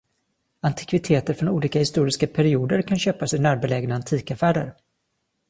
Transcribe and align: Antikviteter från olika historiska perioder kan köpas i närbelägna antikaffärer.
Antikviteter 0.61 1.33
från 1.33 1.49
olika 1.49 1.79
historiska 1.79 2.27
perioder 2.27 2.81
kan 2.81 2.99
köpas 2.99 3.33
i 3.33 3.39
närbelägna 3.39 3.95
antikaffärer. 3.95 4.73